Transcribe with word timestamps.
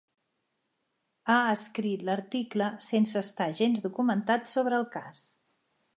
Ha 1.33 1.35
escrit 1.57 2.05
l'article 2.09 2.71
sense 2.87 3.23
estar 3.27 3.49
gens 3.61 3.85
documentat 3.87 4.53
sobre 4.57 4.81
el 4.83 4.93
cas. 4.97 5.25